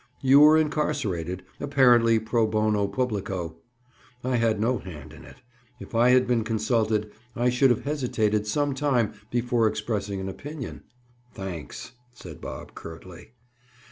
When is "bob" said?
12.41-12.73